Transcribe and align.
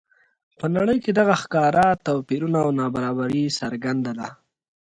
په 0.59 0.65
نړۍ 0.75 0.97
کې 1.03 1.11
دغه 1.19 1.35
ښکاره 1.41 1.85
توپیرونه 2.05 2.57
او 2.65 2.69
نابرابري 2.79 3.43
څرګنده 3.59 4.11
ده. 4.19 4.27